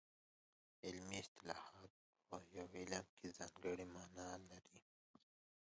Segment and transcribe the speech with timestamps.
[0.85, 1.91] علمي اصطلاحات
[2.27, 4.79] په یو علم کې ځانګړې مانا لري